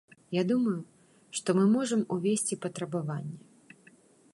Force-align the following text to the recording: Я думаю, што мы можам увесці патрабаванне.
Я 0.35 0.43
думаю, 0.51 0.79
што 1.39 1.57
мы 1.59 1.65
можам 1.77 2.01
увесці 2.17 2.61
патрабаванне. 2.65 3.41